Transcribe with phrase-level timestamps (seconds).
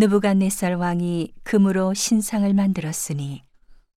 [0.00, 3.42] 느부갓네살 왕이 금으로 신상을 만들었으니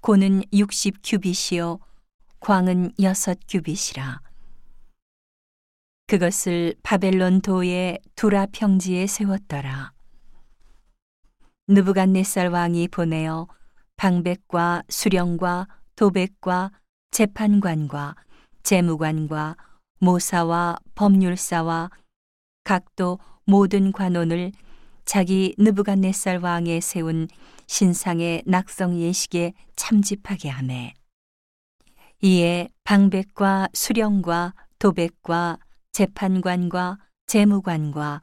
[0.00, 1.78] 고는 60 규빗이요
[2.40, 3.14] 광은 6
[3.46, 4.20] 규빗이라.
[6.08, 9.92] 그것을 바벨론 도의 두라 평지에 세웠더라.
[11.68, 13.46] 느부갓네살 왕이 보내어
[13.94, 16.72] 방백과 수령과 도백과
[17.12, 18.16] 재판관과
[18.64, 19.56] 재무관과
[20.00, 21.90] 모사와 법률사와
[22.64, 24.50] 각도 모든 관원을
[25.04, 27.28] 자기 느부갓네살 왕에 세운
[27.66, 30.94] 신상의 낙성 예식에 참집하게 하매
[32.22, 35.58] 이에 방백과 수령과 도백과
[35.92, 38.22] 재판관과 재무관과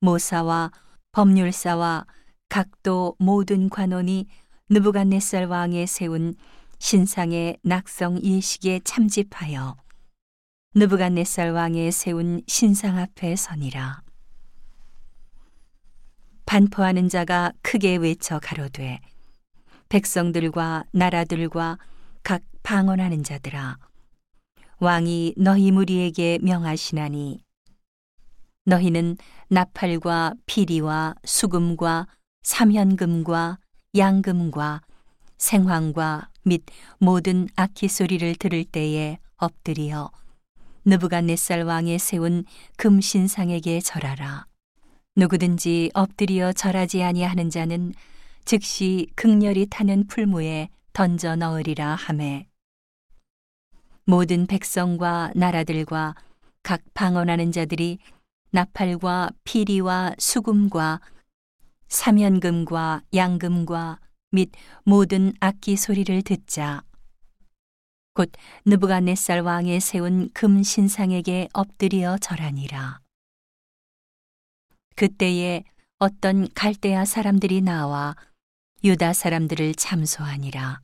[0.00, 0.72] 모사와
[1.12, 2.06] 법률사와
[2.48, 4.26] 각도 모든 관원이
[4.70, 6.34] 느부갓네살 왕에 세운
[6.78, 9.76] 신상의 낙성 예식에 참집하여
[10.74, 14.02] 느부갓네살 왕에 세운 신상 앞에 서니라.
[16.52, 19.00] 반포하는 자가 크게 외쳐 가로되
[19.88, 21.78] 백성들과 나라들과
[22.22, 23.78] 각 방언하는 자들아
[24.78, 27.42] 왕이 너희 무리에게 명하시나니
[28.66, 29.16] 너희는
[29.48, 32.06] 나팔과 피리와 수금과
[32.42, 33.58] 삼현금과
[33.96, 34.82] 양금과
[35.38, 36.64] 생황과 및
[36.98, 40.10] 모든 악기 소리를 들을 때에 엎드리어
[40.84, 42.44] 느부갓네살 왕에 세운
[42.76, 44.51] 금신상에게 절하라.
[45.14, 47.92] 누구든지 엎드려 절하지 아니하는 자는
[48.44, 52.46] 즉시 극렬히 타는 풀무에 던져 넣으리라 하매
[54.04, 56.14] 모든 백성과 나라들과
[56.62, 57.98] 각 방언하는 자들이
[58.52, 61.00] 나팔과 피리와 수금과
[61.88, 64.50] 사면금과 양금과 및
[64.84, 66.82] 모든 악기 소리를 듣자
[68.14, 68.30] 곧
[68.64, 73.01] 느부갓네살 왕에 세운 금 신상에게 엎드려 절하니라.
[74.94, 75.64] 그때에
[75.98, 78.16] 어떤 갈대아 사람들이 나와
[78.84, 80.80] 유다 사람들을 참소하니라.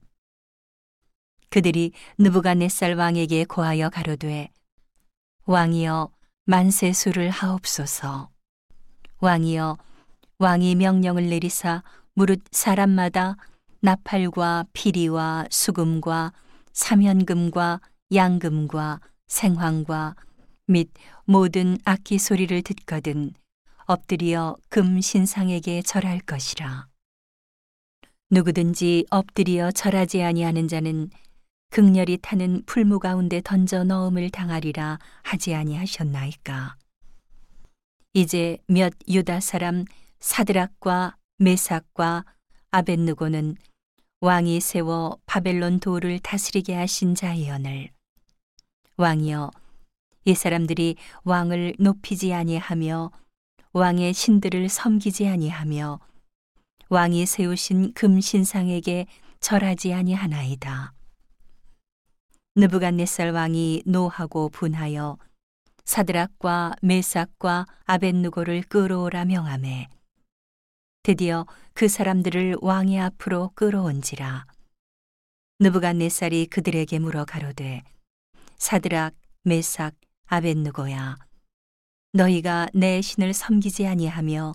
[1.50, 4.50] 그들이 느부갓네살 왕에게 고하여 가로되
[5.46, 6.10] 왕이여
[6.44, 8.30] 만세수를 하옵소서.
[9.20, 9.78] 왕이여
[10.38, 11.82] 왕이 명령을 내리사
[12.14, 13.36] 무릇 사람마다
[13.80, 16.32] 나팔과 피리와 수금과
[16.72, 17.80] 사면금과
[18.14, 20.14] 양금과 생황과
[20.66, 20.90] 및
[21.24, 23.32] 모든 악기 소리를 듣거든
[23.90, 26.88] 엎드려 금 신상에게 절할 것이라.
[28.28, 31.08] 누구든지 엎드려 절하지 아니하는 자는
[31.70, 36.76] 극렬히 타는 풀무 가운데 던져 넣음을 당하리라 하지 아니하셨나이까.
[38.12, 39.86] 이제 몇 유다 사람
[40.20, 42.26] 사드락과 메삭과
[42.70, 43.56] 아벤누고는
[44.20, 47.88] 왕이 세워 바벨론 도를 다스리게 하신 자이언을
[48.98, 49.50] 왕이여
[50.26, 53.12] 이 사람들이 왕을 높이지 아니하며
[53.72, 56.00] 왕의 신들을 섬기지 아니하며
[56.88, 59.06] 왕이 세우신 금신상에게
[59.40, 60.94] 절하지 아니하나이다.
[62.56, 65.18] 느부갓네살 왕이 노하고 분하여
[65.84, 69.88] 사드락과 메삭과 아벤누고를 끌어오라 명함에
[71.02, 74.46] 드디어 그 사람들을 왕의 앞으로 끌어온지라.
[75.60, 77.82] 느부갓네살이 그들에게 물어 가로되
[78.56, 79.14] 사드락,
[79.44, 79.94] 메삭,
[80.26, 81.27] 아벤누고야
[82.12, 84.54] 너희가 내 신을 섬기지 아니하며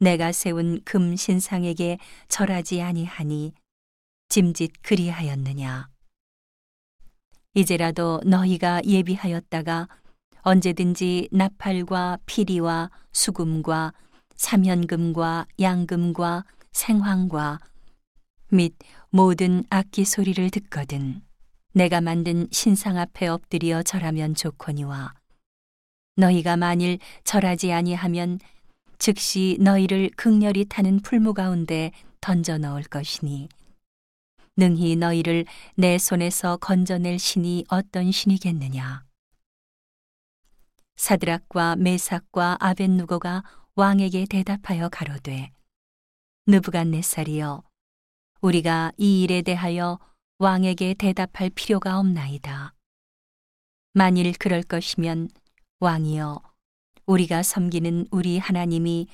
[0.00, 1.98] 내가 세운 금 신상에게
[2.28, 3.52] 절하지 아니하니
[4.28, 5.88] 짐짓 그리하였느냐?
[7.54, 9.88] 이제라도 너희가 예비하였다가
[10.42, 13.92] 언제든지 나팔과 피리와 수금과
[14.34, 17.60] 삼현금과 양금과 생황과
[18.48, 18.74] 및
[19.10, 21.22] 모든 악기 소리를 듣거든
[21.72, 25.14] 내가 만든 신상 앞에 엎드려 절하면 좋거니와
[26.16, 28.38] 너희가 만일 절하지 아니하면
[28.98, 33.48] 즉시 너희를 극렬히 타는 풀무 가운데 던져 넣을 것이니
[34.56, 35.44] 능히 너희를
[35.74, 39.04] 내 손에서 건져낼 신이 어떤 신이겠느냐
[40.96, 43.42] 사드락과 메삭과 아벤누고가
[43.74, 45.50] 왕에게 대답하여 가로되
[46.46, 47.64] 느부갓네살이여
[48.40, 49.98] 우리가 이 일에 대하여
[50.38, 52.74] 왕에게 대답할 필요가 없나이다.
[53.92, 55.28] 만일 그럴 것이면
[55.84, 56.40] 왕이여
[57.04, 59.06] 우리가 섬기는 우리 하나님이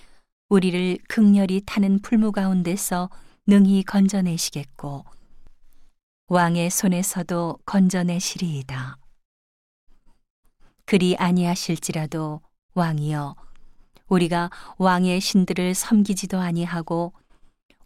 [0.48, 3.10] 우리를 극렬히 타는 풀무 가운데서
[3.44, 5.04] 능히 건져내시겠고
[6.28, 8.98] 왕의 손에서도 건져내시리이다.
[10.84, 12.40] 그리 아니하실지라도
[12.74, 13.34] 왕이여
[14.06, 17.12] 우리가 왕의 신들을 섬기지도 아니하고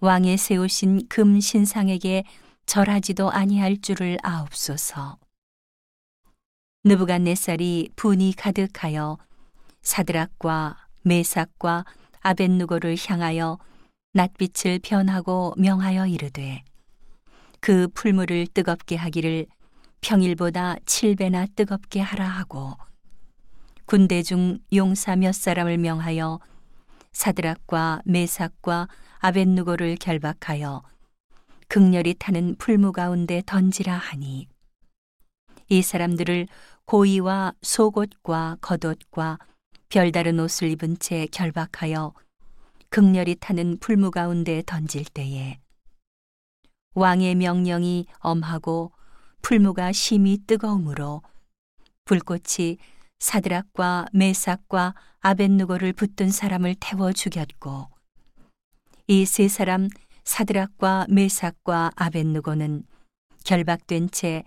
[0.00, 2.24] 왕의 세우신 금 신상에게
[2.66, 5.23] 절하지도 아니할 줄을 아옵소서.
[6.86, 9.16] 느부갓네살이 분이 가득하여
[9.80, 11.86] 사드락과 메삭과
[12.20, 13.58] 아벤누고를 향하여
[14.12, 16.62] 낯빛을 변하고 명하여 이르되
[17.60, 19.46] 그 풀물을 뜨겁게 하기를
[20.02, 22.74] 평일보다 7배나 뜨겁게 하라 하고
[23.86, 26.38] 군대 중 용사 몇 사람을 명하여
[27.12, 28.88] 사드락과 메삭과
[29.20, 30.82] 아벤누고를 결박하여
[31.68, 34.48] 극렬히 타는 풀무 가운데 던지라 하니
[35.68, 36.46] 이 사람들을
[36.86, 39.38] 고이와 속옷과 겉옷과
[39.88, 42.12] 별다른 옷을 입은 채 결박하여
[42.90, 45.58] 극렬히 타는 풀무 가운데 던질 때에
[46.94, 48.92] 왕의 명령이 엄하고
[49.42, 51.22] 풀무가 심히 뜨거우므로
[52.04, 52.76] 불꽃이
[53.18, 57.88] 사드락과 메삭과 아벤누고를 붙든 사람을 태워 죽였고
[59.06, 59.88] 이 세 사람
[60.24, 62.84] 사드락과 메삭과 아벤누고는
[63.44, 64.44] 결박된 채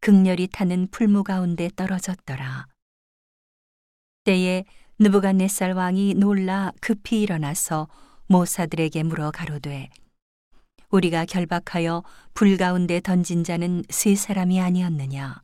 [0.00, 2.66] 극렬히 타는 풀무 가운데 떨어졌더라.
[4.24, 4.64] 때에
[4.98, 7.86] 느부갓네살 왕이 놀라 급히 일어나서
[8.26, 9.88] 모사들에게 물어 가로되
[10.90, 12.02] 우리가 결박하여
[12.34, 15.42] 불 가운데 던진 자는 세 사람이 아니었느냐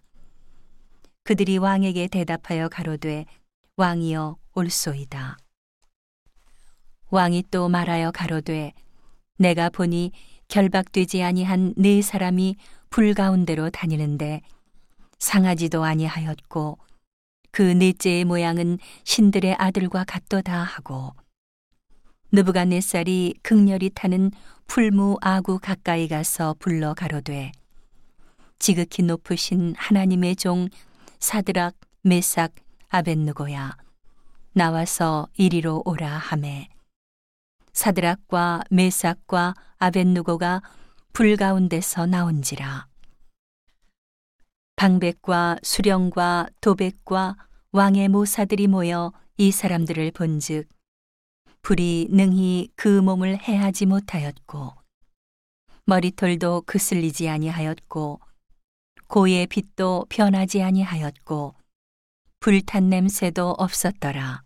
[1.25, 3.27] 그들이 왕에게 대답하여 가로되
[3.77, 5.37] 왕이여 올소이다
[7.11, 8.73] 왕이 또 말하여 가로되
[9.37, 10.13] 내가 보니
[10.49, 12.57] 결박되지 아니한 네 사람이
[12.93, 14.43] 불 가운데로 다니는데
[15.19, 16.79] 상하지도 아니하였고
[17.51, 21.13] 그 넷째의 모양은 신들의 아들과 같도다 하고
[22.31, 24.31] 느부갓네살이 극렬히 타는
[24.67, 27.53] 풀무 아구 가까이 가서 불러 가로되
[28.59, 30.69] 지극히 높으신 하나님의 종
[31.19, 32.53] 사드락 메삭
[32.91, 33.77] 아벤누고야
[34.55, 36.69] 나와서 이리로 오라 하매.
[37.73, 40.61] 사드락과 메삭과 아벤누고가
[41.15, 42.89] 불 가운데서 나온지라
[44.77, 47.37] 방백과 수령과 도백과
[47.71, 50.71] 왕의 모사들이 모여 이 사람들을 본즉
[51.61, 54.73] 불이 능히 그 몸을 해하지 못하였고
[55.85, 58.19] 머리털도 그슬리지 아니하였고
[59.07, 61.55] 고의 빛도 변하지 아니하였고
[62.41, 64.43] 불탄 냄새도 없었더라.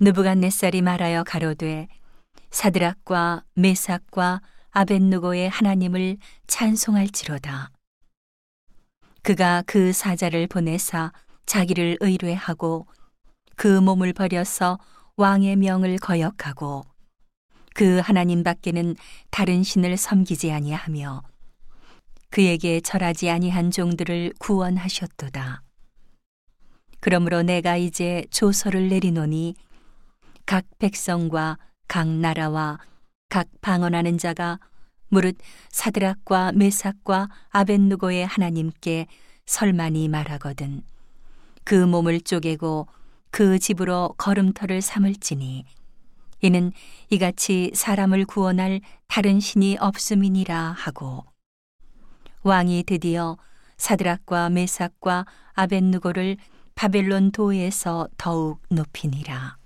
[0.00, 1.86] 느부갓네살이 말하여 가로되
[2.50, 4.42] 사드락과 메삭과
[4.76, 6.18] 아벤누고의 하나님을
[6.48, 7.70] 찬송할지로다.
[9.22, 11.14] 그가 그 사자를 보내사
[11.46, 12.86] 자기를 의뢰하고
[13.56, 14.78] 그 몸을 버려서
[15.16, 16.84] 왕의 명을 거역하고
[17.74, 18.96] 그 하나님 밖에는
[19.30, 21.22] 다른 신을 섬기지 아니하며
[22.28, 25.62] 그에게 절하지 아니한 종들을 구원하셨도다.
[27.00, 29.54] 그러므로 내가 이제 조서를 내리노니
[30.44, 31.56] 각 백성과
[31.88, 32.78] 각 나라와
[33.28, 34.58] 각 방언하는 자가
[35.08, 35.36] 무릇
[35.70, 39.06] 사드락과 메삭과 아벤누고의 하나님께
[39.46, 40.82] 설만이 말하거든
[41.64, 42.86] 그 몸을 쪼개고
[43.30, 45.64] 그 집으로 걸음터를 삼을지니
[46.42, 46.72] 이는
[47.10, 51.24] 이같이 사람을 구원할 다른 신이 없음이니라 하고
[52.42, 53.36] 왕이 드디어
[53.76, 56.36] 사드락과 메삭과 아벤누고를
[56.74, 59.56] 바벨론 도에서 더욱 높이니라.